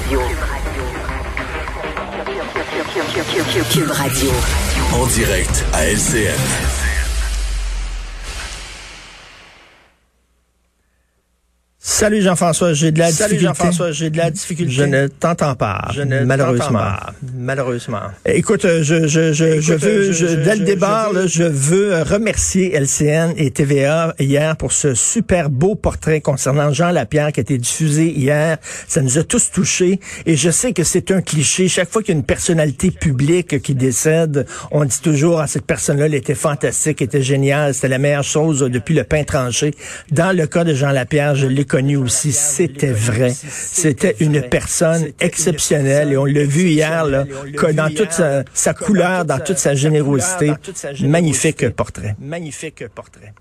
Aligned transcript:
Radio. 0.00 0.20
Radio. 3.92 4.30
En 4.92 5.06
direct 5.06 5.64
à 5.72 5.86
LCN. 5.86 6.79
Salut 12.00 12.22
Jean-François, 12.22 12.72
j'ai 12.72 12.92
de 12.92 12.98
la 12.98 13.12
Salut 13.12 13.34
difficulté. 13.34 13.44
Jean-François, 13.44 13.92
j'ai 13.92 14.08
de 14.08 14.16
la 14.16 14.30
difficulté. 14.30 14.72
Je 14.72 14.84
ne 14.84 15.06
t'entends 15.06 15.54
pas. 15.54 15.86
Je 15.94 16.00
ne 16.00 16.20
malheureusement. 16.24 16.64
t'entends 16.68 16.82
pas, 16.82 17.12
malheureusement. 17.36 18.00
Écoute, 18.24 18.64
euh, 18.64 18.82
je, 18.82 19.06
je, 19.06 19.34
je, 19.34 19.60
je 19.60 19.74
Écoute, 19.74 19.84
veux, 19.84 20.08
euh, 20.08 20.12
je- 20.14 20.26
dès 20.42 20.56
le 20.56 20.64
départ, 20.64 21.10
je 21.12 21.26
je 21.28 21.42
veux 21.42 21.92
euh, 21.92 22.02
remercier 22.02 22.74
LCN 22.74 23.34
et 23.36 23.50
TVA 23.50 24.14
hier 24.18 24.56
pour 24.56 24.72
ce 24.72 24.94
super 24.94 25.50
beau 25.50 25.74
portrait 25.74 26.22
concernant 26.22 26.72
Jean 26.72 26.90
Lapierre 26.90 27.32
qui 27.32 27.40
a 27.40 27.42
été 27.42 27.58
diffusé 27.58 28.06
hier. 28.10 28.56
Ça 28.88 29.02
nous 29.02 29.18
a 29.18 29.22
tous 29.22 29.50
touchés. 29.50 30.00
Et 30.24 30.36
je 30.36 30.48
sais 30.50 30.72
que 30.72 30.84
c'est 30.84 31.10
un 31.10 31.20
cliché. 31.20 31.68
Chaque 31.68 31.90
fois 31.90 32.02
qu'il 32.02 32.14
y 32.14 32.16
a 32.16 32.18
une 32.18 32.24
personnalité 32.24 32.90
publique 32.92 33.60
qui 33.60 33.74
décède, 33.74 34.46
on 34.70 34.86
dit 34.86 35.00
toujours, 35.02 35.40
ah, 35.40 35.46
cette 35.46 35.66
personne-là, 35.66 36.06
elle 36.06 36.14
était 36.14 36.34
fantastique, 36.34 37.02
elle 37.02 37.08
était 37.08 37.20
géniale, 37.22 37.74
c'était 37.74 37.88
la 37.88 37.98
meilleure 37.98 38.24
chose 38.24 38.60
depuis 38.60 38.94
le 38.94 39.04
pain 39.04 39.22
tranché. 39.24 39.74
Dans 40.10 40.34
le 40.34 40.46
cas 40.46 40.64
de 40.64 40.72
Jean 40.72 40.92
Lapierre, 40.92 41.34
je 41.34 41.46
l'ai 41.46 41.66
connu 41.66 41.89
aussi. 41.96 42.32
C'était 42.32 42.92
vrai. 42.92 43.32
C'était 43.32 44.16
une 44.20 44.42
personne 44.42 45.12
exceptionnelle 45.20 46.12
et 46.12 46.16
on 46.16 46.24
l'a 46.24 46.44
vu 46.44 46.68
hier, 46.68 47.04
là, 47.04 47.24
dans 47.72 47.94
toute 47.94 48.12
sa, 48.12 48.44
sa 48.52 48.74
couleur, 48.74 49.24
dans 49.24 49.38
toute 49.38 49.58
sa 49.58 49.74
générosité. 49.74 50.52
Magnifique 51.02 51.68
portrait. 51.70 52.16
Magnifique 52.18 52.88
portrait. 52.88 53.32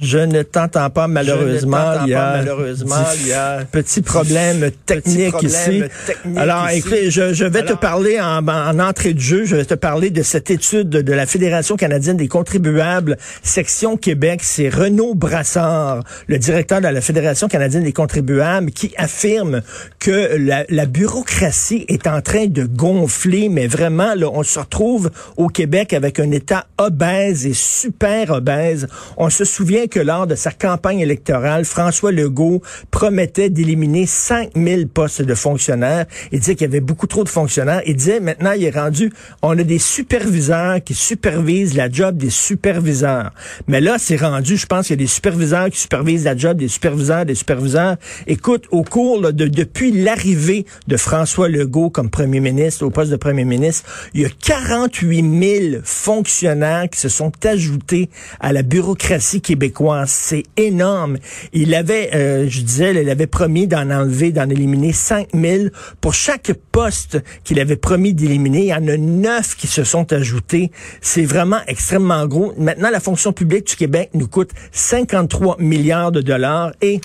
Je 0.00 0.18
ne 0.18 0.42
t'entends 0.42 0.90
pas 0.90 1.06
malheureusement. 1.06 1.76
Je 1.78 1.88
ne 1.88 1.94
t'entends 1.94 2.04
il 2.06 2.10
y 2.10 2.14
a 2.14 2.20
pas, 2.20 2.36
malheureusement, 2.38 2.96
il 3.20 3.28
y 3.28 3.32
a 3.32 3.64
petit 3.64 4.02
problème 4.02 4.70
technique 4.86 5.30
problème 5.30 5.50
ici. 5.50 5.82
technique 6.06 6.38
Alors, 6.38 6.68
ici. 6.68 6.78
écoute, 6.78 7.10
je, 7.10 7.32
je 7.32 7.44
vais 7.44 7.62
te 7.64 7.74
parler 7.74 8.20
en, 8.20 8.46
en 8.46 8.78
entrée 8.80 9.14
de 9.14 9.20
jeu. 9.20 9.44
Je 9.44 9.54
vais 9.54 9.64
te 9.64 9.74
parler 9.74 10.10
de 10.10 10.22
cette 10.22 10.50
étude 10.50 10.88
de, 10.90 11.00
de 11.00 11.12
la 11.12 11.26
Fédération 11.26 11.76
canadienne 11.76 12.16
des 12.16 12.26
contribuables, 12.28 13.16
section 13.44 13.96
Québec. 13.96 14.40
C'est 14.42 14.68
Renaud 14.68 15.14
Brassard, 15.14 16.02
le 16.26 16.38
directeur 16.38 16.80
de 16.80 16.88
la 16.88 17.00
Fédération 17.00 17.46
canadienne 17.46 17.84
des 17.84 17.92
contribuables, 17.92 18.72
qui 18.72 18.92
affirme 18.96 19.62
que 20.00 20.36
la, 20.36 20.64
la 20.68 20.86
bureaucratie 20.86 21.84
est 21.88 22.08
en 22.08 22.20
train 22.20 22.46
de 22.46 22.64
gonfler, 22.64 23.48
mais 23.48 23.68
vraiment, 23.68 24.14
là, 24.16 24.26
on 24.32 24.42
se 24.42 24.58
retrouve 24.58 25.10
au 25.36 25.46
Québec 25.46 25.92
avec 25.92 26.18
un 26.18 26.30
État 26.32 26.66
obèse 26.78 27.46
et 27.46 27.54
super 27.54 28.32
obèse. 28.32 28.88
On 29.16 29.30
se 29.30 29.44
souvient 29.44 29.83
que 29.88 30.00
lors 30.00 30.26
de 30.26 30.34
sa 30.34 30.50
campagne 30.50 31.00
électorale, 31.00 31.64
François 31.64 32.12
Legault 32.12 32.62
promettait 32.90 33.50
d'éliminer 33.50 34.06
5000 34.06 34.88
postes 34.88 35.22
de 35.22 35.34
fonctionnaires. 35.34 36.06
Il 36.32 36.40
disait 36.40 36.54
qu'il 36.54 36.66
y 36.66 36.70
avait 36.70 36.80
beaucoup 36.80 37.06
trop 37.06 37.24
de 37.24 37.28
fonctionnaires. 37.28 37.82
Il 37.86 37.96
disait 37.96 38.20
maintenant, 38.20 38.52
il 38.52 38.64
est 38.64 38.76
rendu, 38.76 39.12
on 39.42 39.58
a 39.58 39.62
des 39.62 39.78
superviseurs 39.78 40.82
qui 40.82 40.94
supervisent 40.94 41.74
la 41.74 41.90
job 41.90 42.16
des 42.16 42.30
superviseurs. 42.30 43.32
Mais 43.68 43.80
là, 43.80 43.96
c'est 43.98 44.16
rendu, 44.16 44.56
je 44.56 44.66
pense 44.66 44.86
qu'il 44.86 44.96
y 44.96 45.00
a 45.00 45.04
des 45.04 45.06
superviseurs 45.06 45.70
qui 45.70 45.78
supervisent 45.78 46.24
la 46.24 46.36
job 46.36 46.56
des 46.56 46.68
superviseurs, 46.68 47.24
des 47.24 47.34
superviseurs. 47.34 47.96
Écoute, 48.26 48.64
au 48.70 48.82
cours 48.82 49.20
là, 49.20 49.32
de 49.32 49.46
depuis 49.46 49.92
l'arrivée 49.92 50.66
de 50.88 50.96
François 50.96 51.48
Legault 51.48 51.90
comme 51.90 52.10
premier 52.10 52.40
ministre, 52.40 52.84
au 52.84 52.90
poste 52.90 53.10
de 53.10 53.16
premier 53.16 53.44
ministre, 53.44 53.88
il 54.14 54.22
y 54.22 54.24
a 54.24 54.28
48 54.28 55.70
000 55.70 55.82
fonctionnaires 55.84 56.88
qui 56.90 56.98
se 56.98 57.08
sont 57.08 57.32
ajoutés 57.44 58.10
à 58.40 58.52
la 58.52 58.62
bureaucratie 58.62 59.40
québécoise. 59.40 59.73
C'est 60.06 60.44
énorme. 60.56 61.18
Il 61.52 61.74
avait, 61.74 62.10
euh, 62.14 62.46
je 62.48 62.60
disais, 62.60 63.02
il 63.02 63.10
avait 63.10 63.26
promis 63.26 63.66
d'en 63.66 63.90
enlever, 63.90 64.32
d'en 64.32 64.48
éliminer 64.48 64.92
5 64.92 65.28
000. 65.34 65.64
Pour 66.00 66.14
chaque 66.14 66.52
poste 66.72 67.18
qu'il 67.44 67.60
avait 67.60 67.76
promis 67.76 68.14
d'éliminer, 68.14 68.60
il 68.60 68.68
y 68.68 68.74
en 68.74 68.88
a 68.88 68.96
neuf 68.96 69.56
qui 69.56 69.66
se 69.66 69.84
sont 69.84 70.12
ajoutés. 70.12 70.70
C'est 71.00 71.24
vraiment 71.24 71.60
extrêmement 71.66 72.26
gros. 72.26 72.52
Maintenant, 72.58 72.90
la 72.90 73.00
fonction 73.00 73.32
publique 73.32 73.66
du 73.66 73.76
Québec 73.76 74.10
nous 74.14 74.28
coûte 74.28 74.50
53 74.72 75.56
milliards 75.58 76.12
de 76.12 76.20
dollars 76.20 76.72
et 76.80 77.00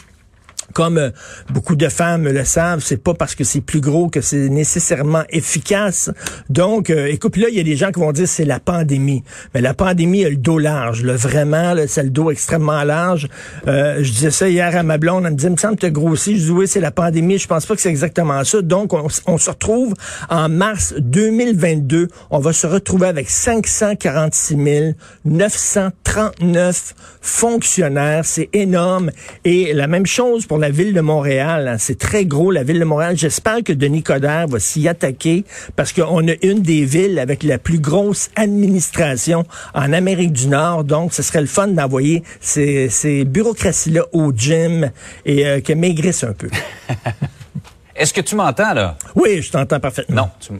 comme 0.73 0.97
euh, 0.97 1.09
beaucoup 1.51 1.75
de 1.75 1.87
femmes 1.89 2.27
le 2.27 2.43
savent, 2.45 2.81
c'est 2.83 3.01
pas 3.01 3.13
parce 3.13 3.35
que 3.35 3.43
c'est 3.43 3.61
plus 3.61 3.81
gros 3.81 4.09
que 4.09 4.21
c'est 4.21 4.49
nécessairement 4.49 5.23
efficace. 5.29 6.11
Donc, 6.49 6.89
euh, 6.89 7.07
écoute, 7.07 7.37
là, 7.37 7.47
il 7.49 7.55
y 7.55 7.59
a 7.59 7.63
des 7.63 7.75
gens 7.75 7.91
qui 7.91 7.99
vont 7.99 8.11
dire 8.11 8.27
c'est 8.27 8.45
la 8.45 8.59
pandémie. 8.59 9.23
Mais 9.53 9.61
la 9.61 9.73
pandémie 9.73 10.25
a 10.25 10.29
le 10.29 10.37
dos 10.37 10.59
large, 10.59 11.03
là, 11.03 11.15
vraiment, 11.15 11.73
là, 11.73 11.87
c'est 11.87 12.03
le 12.03 12.09
dos 12.09 12.31
extrêmement 12.31 12.83
large. 12.83 13.27
Euh, 13.67 13.97
je 14.01 14.11
disais 14.11 14.31
ça 14.31 14.49
hier 14.49 14.75
à 14.75 14.83
ma 14.83 14.97
blonde, 14.97 15.25
elle 15.25 15.33
me 15.33 15.37
dit, 15.37 15.45
il 15.45 15.51
me 15.51 15.57
semble 15.57 15.77
que 15.77 15.87
tu 15.87 15.91
grossi. 15.91 16.37
Je 16.37 16.45
dis 16.45 16.51
oui, 16.51 16.67
c'est 16.67 16.79
la 16.79 16.91
pandémie. 16.91 17.37
Je 17.37 17.47
pense 17.47 17.65
pas 17.65 17.75
que 17.75 17.81
c'est 17.81 17.89
exactement 17.89 18.43
ça. 18.43 18.61
Donc, 18.61 18.93
on, 18.93 19.07
on 19.25 19.37
se 19.37 19.49
retrouve 19.49 19.93
en 20.29 20.49
mars 20.49 20.93
2022. 20.97 22.07
On 22.29 22.39
va 22.39 22.53
se 22.53 22.67
retrouver 22.67 23.07
avec 23.07 23.29
546 23.29 24.95
939 25.25 26.95
fonctionnaires. 27.21 28.25
C'est 28.25 28.49
énorme. 28.53 29.11
Et 29.45 29.73
la 29.73 29.87
même 29.87 30.05
chose 30.05 30.45
pour 30.49 30.57
la 30.57 30.71
ville 30.71 30.93
de 30.93 30.99
Montréal. 30.99 31.67
hein. 31.67 31.77
C'est 31.77 31.97
très 31.99 32.25
gros, 32.25 32.49
la 32.49 32.63
ville 32.63 32.79
de 32.79 32.83
Montréal. 32.83 33.15
J'espère 33.15 33.63
que 33.63 33.71
Denis 33.71 34.01
Coderre 34.01 34.47
va 34.47 34.59
s'y 34.59 34.87
attaquer 34.87 35.45
parce 35.75 35.93
qu'on 35.93 36.27
a 36.27 36.33
une 36.41 36.61
des 36.63 36.85
villes 36.85 37.19
avec 37.19 37.43
la 37.43 37.59
plus 37.59 37.77
grosse 37.79 38.31
administration 38.35 39.45
en 39.75 39.93
Amérique 39.93 40.33
du 40.33 40.47
Nord. 40.47 40.83
Donc, 40.83 41.13
ce 41.13 41.21
serait 41.21 41.41
le 41.41 41.47
fun 41.47 41.67
d'envoyer 41.67 42.23
ces, 42.41 42.89
ces 42.89 43.25
bureaucraties-là 43.25 44.05
au 44.11 44.33
gym 44.35 44.91
et 45.23 45.45
euh, 45.45 45.61
qu'elles 45.61 45.77
maigrissent 45.77 46.23
un 46.23 46.33
peu. 46.33 46.49
Est-ce 47.95 48.11
que 48.11 48.21
tu 48.21 48.35
m'entends, 48.35 48.73
là? 48.73 48.97
Oui, 49.15 49.43
je 49.43 49.51
t'entends 49.51 49.79
parfaitement. 49.79 50.15
Non. 50.15 50.29
tu 50.39 50.53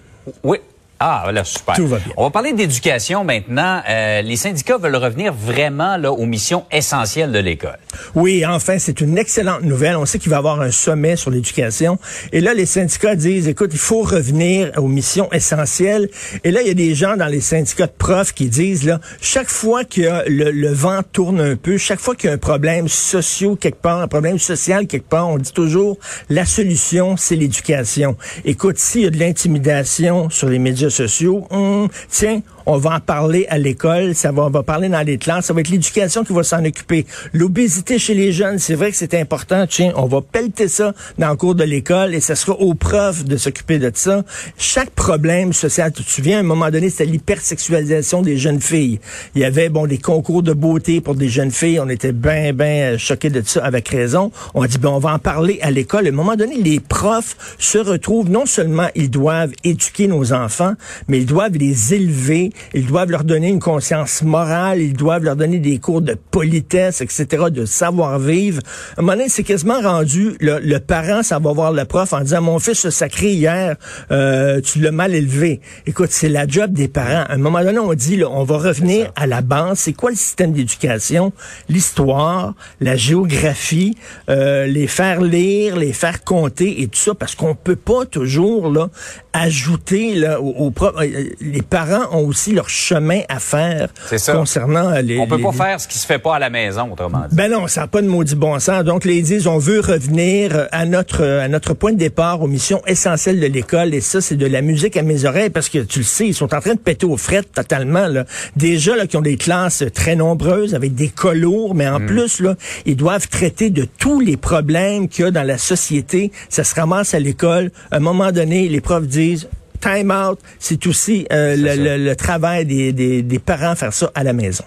oui. 0.43 0.59
Ah, 0.99 1.29
là, 1.31 1.43
super. 1.43 1.75
Tout 1.75 1.87
va 1.87 1.97
bien. 1.97 2.13
On 2.17 2.23
va 2.23 2.29
parler 2.29 2.53
d'éducation 2.53 3.23
maintenant. 3.23 3.81
Euh, 3.89 4.21
les 4.21 4.35
syndicats 4.35 4.77
veulent 4.77 4.95
revenir 4.95 5.33
vraiment 5.33 5.97
là, 5.97 6.11
aux 6.11 6.25
missions 6.25 6.65
essentielles 6.71 7.31
de 7.31 7.39
l'école. 7.39 7.79
Oui, 8.15 8.45
enfin, 8.45 8.79
c'est 8.79 8.99
une 9.01 9.17
excellente 9.17 9.63
nouvelle. 9.63 9.95
On 9.95 10.05
sait 10.05 10.19
qu'il 10.19 10.29
va 10.29 10.37
y 10.37 10.39
avoir 10.39 10.61
un 10.61 10.71
sommet 10.71 11.15
sur 11.15 11.31
l'éducation. 11.31 11.97
Et 12.33 12.41
là, 12.41 12.53
les 12.53 12.65
syndicats 12.65 13.15
disent, 13.15 13.47
écoute, 13.47 13.71
il 13.73 13.79
faut 13.79 14.01
revenir 14.01 14.71
aux 14.77 14.87
missions 14.87 15.31
essentielles. 15.31 16.09
Et 16.43 16.51
là, 16.51 16.61
il 16.61 16.67
y 16.67 16.71
a 16.71 16.75
des 16.75 16.95
gens 16.95 17.15
dans 17.15 17.27
les 17.27 17.41
syndicats 17.41 17.87
de 17.87 17.91
profs 17.97 18.33
qui 18.33 18.49
disent, 18.49 18.85
là, 18.85 18.99
chaque 19.21 19.49
fois 19.49 19.85
que 19.85 20.27
le, 20.29 20.51
le 20.51 20.73
vent 20.73 21.01
tourne 21.13 21.39
un 21.39 21.55
peu, 21.55 21.77
chaque 21.77 21.99
fois 21.99 22.15
qu'il 22.15 22.29
y 22.29 22.31
a 22.31 22.35
un 22.35 22.37
problème 22.37 22.87
social 22.87 23.29
quelque 23.57 23.81
part, 23.81 24.01
un 24.01 24.07
problème 24.07 24.37
social 24.37 24.87
quelque 24.87 25.07
part, 25.07 25.29
on 25.29 25.37
dit 25.37 25.53
toujours, 25.53 25.97
la 26.29 26.45
solution, 26.45 27.15
c'est 27.15 27.35
l'éducation. 27.35 28.17
Écoute, 28.43 28.77
s'il 28.77 29.01
y 29.01 29.07
a 29.07 29.09
de 29.09 29.17
l'intimidation 29.17 30.29
sur 30.29 30.49
les 30.49 30.59
médias 30.59 30.88
sociaux, 30.89 31.47
hum, 31.49 31.87
tiens, 32.09 32.41
on 32.65 32.77
va 32.77 32.95
en 32.95 32.99
parler 32.99 33.45
à 33.49 33.57
l'école, 33.57 34.15
ça 34.15 34.31
va, 34.31 34.43
on 34.43 34.49
va 34.49 34.63
parler 34.63 34.89
dans 34.89 35.01
les 35.01 35.17
classes, 35.17 35.45
ça 35.45 35.53
va 35.53 35.61
être 35.61 35.69
l'éducation 35.69 36.23
qui 36.23 36.33
va 36.33 36.43
s'en 36.43 36.63
occuper. 36.63 37.05
L'obésité 37.33 37.99
chez 37.99 38.13
les 38.13 38.31
jeunes, 38.31 38.59
c'est 38.59 38.75
vrai 38.75 38.91
que 38.91 38.97
c'est 38.97 39.13
important, 39.13 39.65
tiens, 39.67 39.91
on 39.95 40.05
va 40.05 40.21
pelleter 40.21 40.67
ça 40.67 40.93
dans 41.17 41.29
le 41.29 41.35
cours 41.35 41.55
de 41.55 41.63
l'école 41.63 42.13
et 42.13 42.19
ça 42.19 42.35
sera 42.35 42.53
aux 42.53 42.73
profs 42.73 43.25
de 43.25 43.37
s'occuper 43.37 43.79
de 43.79 43.91
ça. 43.93 44.23
Chaque 44.57 44.91
problème 44.91 45.53
social, 45.53 45.91
tu 45.91 46.03
te 46.03 46.09
souviens, 46.09 46.37
à 46.37 46.39
un 46.41 46.43
moment 46.43 46.69
donné, 46.69 46.89
c'était 46.89 47.05
l'hypersexualisation 47.05 48.21
des 48.21 48.37
jeunes 48.37 48.61
filles. 48.61 48.99
Il 49.35 49.41
y 49.41 49.45
avait, 49.45 49.69
bon, 49.69 49.87
des 49.87 49.97
concours 49.97 50.43
de 50.43 50.53
beauté 50.53 51.01
pour 51.01 51.15
des 51.15 51.29
jeunes 51.29 51.51
filles, 51.51 51.79
on 51.79 51.89
était 51.89 52.11
bien, 52.11 52.53
bien 52.53 52.97
choqués 52.97 53.29
de 53.29 53.41
ça 53.45 53.63
avec 53.63 53.89
raison. 53.89 54.31
On 54.53 54.61
a 54.61 54.67
dit, 54.67 54.77
ben, 54.77 54.89
on 54.89 54.99
va 54.99 55.13
en 55.13 55.19
parler 55.19 55.59
à 55.61 55.71
l'école. 55.71 56.05
À 56.05 56.09
un 56.09 56.13
moment 56.13 56.35
donné, 56.35 56.57
les 56.57 56.79
profs 56.79 57.35
se 57.57 57.77
retrouvent, 57.77 58.29
non 58.29 58.45
seulement 58.45 58.87
ils 58.95 59.09
doivent 59.09 59.51
éduquer 59.63 60.07
nos 60.07 60.33
enfants, 60.33 60.73
mais 61.07 61.19
ils 61.19 61.25
doivent 61.25 61.57
les 61.57 61.93
élever, 61.93 62.48
ils 62.73 62.85
doivent 62.85 63.11
leur 63.11 63.23
donner 63.23 63.49
une 63.49 63.59
conscience 63.59 64.21
morale, 64.23 64.81
ils 64.81 64.93
doivent 64.93 65.23
leur 65.23 65.35
donner 65.35 65.59
des 65.59 65.77
cours 65.79 66.01
de 66.01 66.15
politesse, 66.31 67.01
etc., 67.01 67.45
de 67.51 67.65
savoir-vivre. 67.65 68.61
À 68.97 68.99
un 68.99 69.03
moment 69.03 69.17
donné, 69.17 69.29
c'est 69.29 69.43
quasiment 69.43 69.81
rendu, 69.81 70.35
le, 70.39 70.59
le 70.59 70.79
parent, 70.79 71.23
ça 71.23 71.39
va 71.39 71.51
voir 71.53 71.71
le 71.73 71.85
prof 71.85 72.13
en 72.13 72.21
disant, 72.21 72.41
mon 72.41 72.59
fils 72.59 72.79
se 72.79 72.89
sacré 72.89 73.33
hier, 73.33 73.75
euh, 74.11 74.61
tu 74.61 74.79
l'as 74.79 74.91
mal 74.91 75.13
élevé. 75.13 75.61
Écoute, 75.85 76.09
c'est 76.11 76.29
la 76.29 76.47
job 76.47 76.71
des 76.73 76.87
parents. 76.87 77.25
À 77.27 77.33
un 77.33 77.37
moment 77.37 77.61
donné, 77.63 77.79
on 77.79 77.93
dit, 77.93 78.17
là, 78.17 78.27
on 78.29 78.43
va 78.43 78.57
revenir 78.57 79.11
à 79.15 79.27
la 79.27 79.41
base. 79.41 79.79
C'est 79.79 79.93
quoi 79.93 80.09
le 80.11 80.15
système 80.15 80.51
d'éducation? 80.51 81.31
L'histoire, 81.69 82.53
la 82.81 82.95
géographie, 82.95 83.95
euh, 84.29 84.65
les 84.65 84.87
faire 84.87 85.21
lire, 85.21 85.75
les 85.75 85.93
faire 85.93 86.23
compter 86.23 86.81
et 86.81 86.87
tout 86.87 86.99
ça, 86.99 87.13
parce 87.15 87.35
qu'on 87.35 87.55
peut 87.55 87.75
pas 87.75 88.05
toujours 88.05 88.71
là 88.71 88.89
ajouter 89.33 90.15
là, 90.15 90.41
au, 90.41 90.49
au 90.49 90.71
pro- 90.71 90.97
euh, 90.99 91.29
les 91.39 91.61
parents 91.61 92.07
ont 92.17 92.25
aussi 92.25 92.38
aussi 92.39 92.53
leur 92.53 92.69
chemin 92.69 93.21
à 93.27 93.39
faire 93.39 93.89
ça. 94.15 94.33
concernant 94.33 94.91
euh, 94.91 95.01
les... 95.01 95.19
On 95.19 95.27
peut 95.27 95.35
les- 95.37 95.43
pas 95.43 95.51
faire 95.51 95.79
ce 95.81 95.87
qui 95.87 95.97
se 95.97 96.05
fait 96.05 96.19
pas 96.19 96.35
à 96.35 96.39
la 96.39 96.49
maison, 96.49 96.89
autrement 96.91 97.25
dit. 97.29 97.35
Ben 97.35 97.51
non, 97.51 97.67
ça 97.67 97.81
n'a 97.81 97.87
pas 97.87 98.01
de 98.01 98.07
maudit 98.07 98.35
bon 98.35 98.57
sens. 98.59 98.83
Donc, 98.85 99.03
les 99.03 99.21
disent, 99.21 99.45
on 99.47 99.57
veut 99.57 99.81
revenir 99.81 100.67
à 100.71 100.85
notre 100.85 101.23
à 101.25 101.47
notre 101.49 101.73
point 101.73 101.91
de 101.91 101.97
départ, 101.97 102.41
aux 102.41 102.47
missions 102.47 102.81
essentielles 102.87 103.39
de 103.39 103.47
l'école. 103.47 103.93
Et 103.93 104.01
ça, 104.01 104.21
c'est 104.21 104.35
de 104.37 104.45
la 104.45 104.61
musique 104.61 104.95
à 104.95 105.01
mes 105.01 105.25
oreilles 105.25 105.49
parce 105.49 105.67
que 105.69 105.79
tu 105.79 105.99
le 105.99 106.05
sais, 106.05 106.27
ils 106.27 106.33
sont 106.33 106.53
en 106.53 106.61
train 106.61 106.73
de 106.75 106.79
péter 106.79 107.05
aux 107.05 107.17
frettes 107.17 107.51
totalement. 107.51 108.07
Là. 108.07 108.25
Déjà, 108.55 108.95
là, 108.95 109.05
qui 109.05 109.17
ont 109.17 109.21
des 109.21 109.37
classes 109.37 109.83
très 109.93 110.15
nombreuses 110.15 110.75
avec 110.75 110.95
des 110.95 111.09
colours, 111.09 111.75
mais 111.75 111.87
en 111.89 111.99
plus, 111.99 112.39
là, 112.39 112.55
ils 112.85 112.95
doivent 112.95 113.27
traiter 113.27 113.69
de 113.69 113.85
tous 113.97 114.19
les 114.21 114.37
problèmes 114.37 115.09
qu'il 115.09 115.25
y 115.25 115.27
a 115.27 115.31
dans 115.31 115.43
la 115.43 115.57
société. 115.57 116.31
Ça 116.49 116.63
se 116.63 116.73
ramasse 116.75 117.13
à 117.13 117.19
l'école. 117.19 117.71
À 117.91 117.97
un 117.97 117.99
moment 117.99 118.31
donné, 118.31 118.69
les 118.69 118.81
profs 118.81 119.07
disent 119.07 119.49
time 119.79 120.11
out. 120.11 120.39
C'est 120.59 120.85
aussi 120.87 121.25
euh, 121.31 121.55
le, 121.55 121.75
le- 121.97 122.03
le 122.03 122.15
travail 122.15 122.65
des, 122.65 122.91
des, 122.93 123.21
des 123.21 123.39
parents 123.39 123.75
faire 123.75 123.93
ça 123.93 124.11
à 124.15 124.23
la 124.23 124.33
maison. 124.33 124.63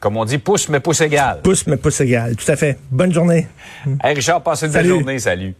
Comme 0.00 0.16
on 0.18 0.24
dit, 0.24 0.38
pouce 0.38 0.68
mais 0.68 0.80
pouce 0.80 1.00
égal. 1.00 1.40
Pouce, 1.42 1.66
mais 1.66 1.76
pouce 1.76 2.00
égal. 2.00 2.36
Tout 2.36 2.50
à 2.50 2.56
fait. 2.56 2.78
Bonne 2.90 3.12
journée. 3.12 3.46
Hey 4.04 4.14
Richard, 4.14 4.42
passe 4.42 4.62
une 4.62 4.68
belle 4.68 4.82
Salut. 4.84 4.88
journée. 5.00 5.18
Salut. 5.18 5.54